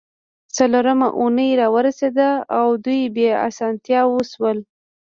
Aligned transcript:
څلورمه 0.55 1.07
اونۍ 1.19 1.49
راورسیده 1.61 2.29
او 2.57 2.67
دوی 2.85 3.01
بې 3.15 3.29
اسانتیاوو 3.47 4.19
شول 4.31 4.57